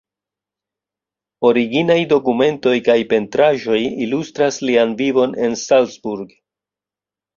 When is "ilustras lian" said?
4.07-4.97